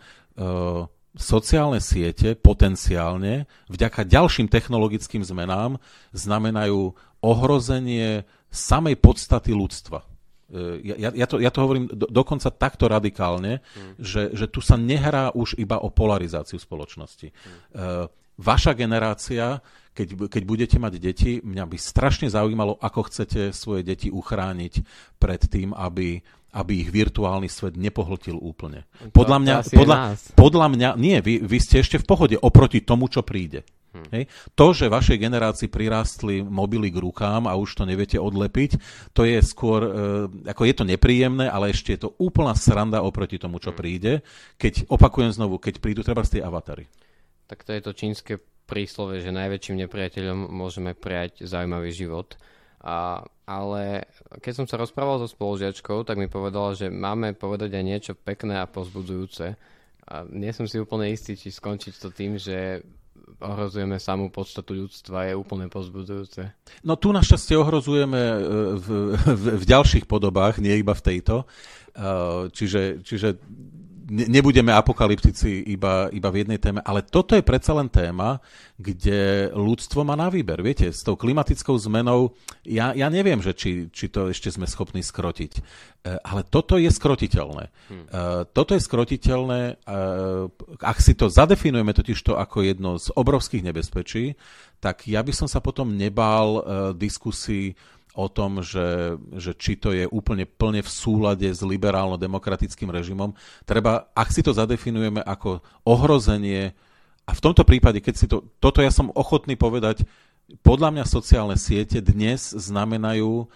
[1.12, 5.76] sociálne siete potenciálne vďaka ďalším technologickým zmenám
[6.16, 10.04] znamenajú ohrozenie samej podstaty ľudstva.
[10.52, 14.00] E, ja, ja, to, ja to hovorím do, dokonca takto radikálne, mm.
[14.00, 17.32] že, že tu sa nehrá už iba o polarizáciu spoločnosti.
[17.32, 18.08] Mm.
[18.40, 19.60] vaša generácia,
[19.92, 24.74] keď, keď budete mať deti, mňa by strašne zaujímalo, ako chcete svoje deti uchrániť
[25.20, 28.84] pred tým, aby, aby ich virtuálny svet nepohltil úplne.
[29.16, 29.96] Podľa mňa, podľa,
[30.36, 33.64] podľa mňa nie, vy, vy ste ešte v pohode oproti tomu, čo príde.
[33.92, 34.08] Hmm.
[34.08, 34.24] Hej.
[34.56, 38.80] To, že vašej generácii prirástli mobily k rukám a už to neviete odlepiť,
[39.12, 39.90] to je skôr, e,
[40.48, 43.78] ako je to nepríjemné, ale ešte je to úplná sranda oproti tomu, čo hmm.
[43.78, 44.12] príde,
[44.56, 46.88] keď, opakujem znovu, keď prídu treba z tej avatary.
[47.52, 48.32] Tak to je to čínske
[48.64, 52.40] príslove, že najväčším nepriateľom môžeme prijať zaujímavý život.
[52.82, 54.10] A, ale
[54.42, 58.58] keď som sa rozprával so spolužiačkou, tak mi povedala, že máme povedať aj niečo pekné
[58.58, 59.54] a pozbudzujúce.
[60.02, 62.82] A nie som si úplne istý, či skončiť to tým, že
[63.42, 66.54] ohrozujeme samú podstatu ľudstva, je úplne pozbudzujúce.
[66.86, 68.38] No tu našťastie ohrozujeme e,
[68.78, 68.86] v,
[69.42, 71.36] v, v ďalších podobách, nie iba v tejto.
[71.42, 71.46] E,
[72.50, 73.38] čiže, čiže
[74.10, 78.42] nebudeme apokalyptici iba, iba v jednej téme, ale toto je predsa len téma,
[78.76, 80.58] kde ľudstvo má na výber.
[80.60, 82.34] Viete, s tou klimatickou zmenou,
[82.66, 85.60] ja, ja neviem, že či, či to ešte sme schopní skrotiť, e,
[86.18, 87.64] ale toto je skrotiteľné.
[87.88, 88.06] Hmm.
[88.50, 89.74] Toto je skrotiteľné, e,
[90.82, 94.34] ak si to zadefinujeme totiž to ako jedno z obrovských nebezpečí,
[94.82, 96.58] tak ja by som sa potom nebál
[96.98, 97.78] diskusii
[98.12, 103.32] o tom, že, že či to je úplne plne v súlade s liberálno-demokratickým režimom.
[103.64, 106.76] Treba, ak si to zadefinujeme ako ohrozenie,
[107.22, 110.02] a v tomto prípade, keď si to, toto ja som ochotný povedať,
[110.60, 113.46] podľa mňa sociálne siete dnes znamenajú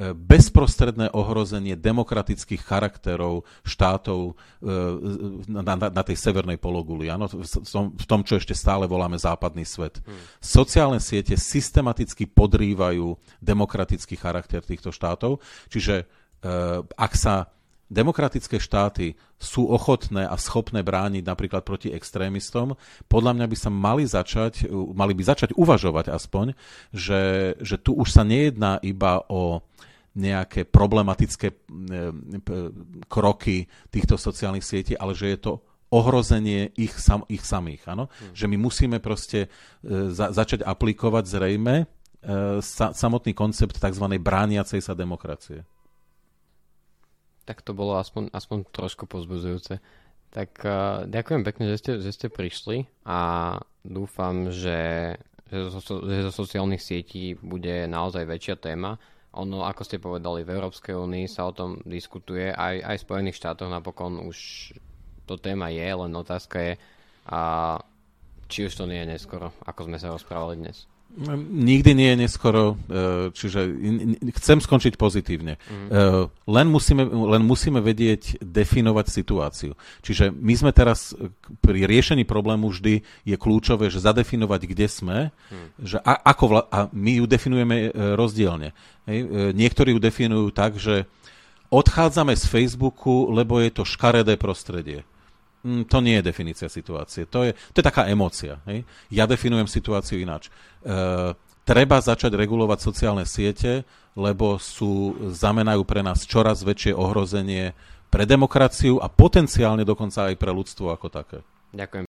[0.00, 4.72] bezprostredné ohrozenie demokratických charakterov štátov e,
[5.52, 9.20] na, na, na tej severnej pologuli, áno, v, tom, v tom, čo ešte stále voláme
[9.20, 10.00] západný svet.
[10.00, 10.16] Hmm.
[10.40, 16.04] Sociálne siete systematicky podrývajú demokratický charakter týchto štátov, čiže e,
[16.80, 17.52] ak sa
[17.92, 22.80] demokratické štáty sú ochotné a schopné brániť napríklad proti extrémistom,
[23.12, 26.56] podľa mňa by sa mali začať, mali by začať uvažovať aspoň,
[26.90, 29.60] že, že tu už sa nejedná iba o
[30.12, 31.56] nejaké problematické e,
[33.08, 35.52] kroky týchto sociálnych sietí, ale že je to
[35.92, 37.84] ohrozenie ich, sam, ich samých.
[37.88, 38.08] Ano?
[38.08, 38.32] Hmm.
[38.32, 39.48] Že my musíme proste
[39.84, 41.86] e, za, začať aplikovať zrejme e,
[42.60, 44.04] sa, samotný koncept tzv.
[44.20, 45.64] brániacej sa demokracie.
[47.42, 49.82] Tak to bolo aspoň, aspoň trošku pozbudzujúce.
[50.32, 55.14] Tak uh, ďakujem pekne, že ste, že ste prišli a dúfam, že,
[55.52, 58.96] že, zo, že zo sociálnych sietí bude naozaj väčšia téma
[59.32, 63.40] ono, ako ste povedali, v Európskej únii sa o tom diskutuje, aj, aj v Spojených
[63.40, 64.70] štátoch napokon už
[65.24, 66.72] to téma je, len otázka je,
[67.32, 67.40] a
[68.52, 70.84] či už to nie je neskoro, ako sme sa rozprávali dnes.
[71.52, 73.60] Nikdy nie je neskoro, e, čiže
[74.40, 75.60] chcem skončiť pozitívne.
[75.68, 76.32] Mm.
[76.48, 79.72] Len musíme, len musíme vedieť definovať situáciu.
[80.00, 81.12] Čiže my sme teraz
[81.60, 85.68] pri riešení problému vždy je kľúčové, že zadefinovať, kde sme, mm.
[85.84, 88.72] že a, ako vla, a my ju definujeme e, rozdielne.
[89.04, 89.52] Hej.
[89.52, 91.04] Niektorí ju definujú tak, že
[91.72, 95.04] odchádzame z Facebooku, lebo je to škaredé prostredie.
[95.62, 97.30] Mm, to nie je definícia situácie.
[97.30, 98.58] To je, to je taká emócia.
[98.66, 98.82] Hej?
[99.14, 100.50] Ja definujem situáciu ináč.
[100.82, 100.90] E,
[101.62, 103.86] treba začať regulovať sociálne siete,
[104.18, 107.78] lebo sú, znamenajú pre nás čoraz väčšie ohrozenie
[108.10, 111.38] pre demokraciu a potenciálne dokonca aj pre ľudstvo ako také.
[111.72, 112.04] Ďakujem.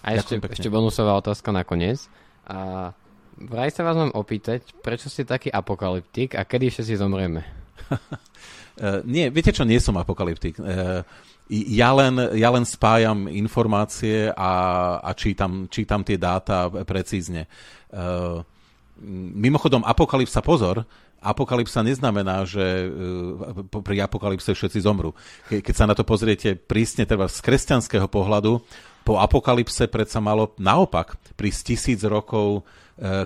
[0.00, 2.08] A ešte, ešte bonusová otázka nakoniec.
[2.48, 2.90] A
[3.36, 7.46] vraj sa vás mám opýtať, prečo ste taký apokalyptik a kedy všetci zomrieme?
[7.90, 10.58] uh, nie, viete čo, nie som apokalyptik.
[10.58, 11.04] Uh,
[11.50, 14.52] ja len, ja len spájam informácie a,
[15.02, 17.50] a čítam, čítam tie dáta precízne.
[17.90, 18.46] Uh,
[19.34, 20.86] mimochodom, apokalypsa, pozor,
[21.18, 25.10] apokalypsa neznamená, že uh, pri apokalypse všetci zomru.
[25.50, 28.62] Ke, keď sa na to pozriete prísne teda z kresťanského pohľadu,
[29.02, 32.62] po apokalypse predsa malo naopak prísť tisíc rokov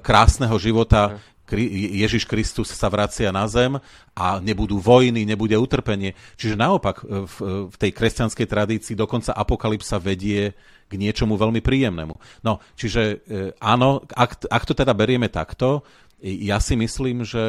[0.00, 1.18] krásneho života
[1.52, 3.76] Ježiš Kristus sa vracia na zem
[4.16, 6.16] a nebudú vojny, nebude utrpenie.
[6.40, 7.36] Čiže naopak e, v,
[7.68, 10.56] v tej kresťanskej tradícii dokonca apokalypsa vedie
[10.88, 12.14] k niečomu veľmi príjemnému.
[12.44, 13.24] No, čiže
[13.56, 15.80] áno, ak, ak to teda berieme takto,
[16.24, 17.44] ja si myslím, že,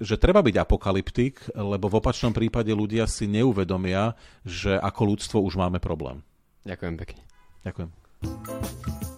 [0.00, 5.60] že treba byť apokalyptik, lebo v opačnom prípade ľudia si neuvedomia, že ako ľudstvo už
[5.60, 6.24] máme problém.
[6.64, 7.20] Ďakujem pekne.
[7.64, 9.12] Ďakujem.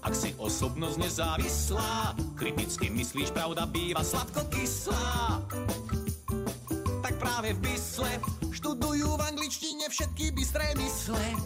[0.56, 5.44] Osobnosť nezávislá, kriticky myslíš, pravda býva sladkokyslá.
[7.04, 8.16] Tak práve v Bysle
[8.56, 11.36] študujú v angličtine všetky bystré mysle.